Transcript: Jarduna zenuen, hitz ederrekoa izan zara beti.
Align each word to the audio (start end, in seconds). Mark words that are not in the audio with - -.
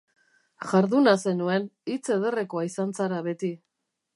Jarduna 0.69 1.13
zenuen, 1.27 1.67
hitz 1.97 2.01
ederrekoa 2.17 2.67
izan 2.71 2.99
zara 3.01 3.21
beti. 3.29 3.53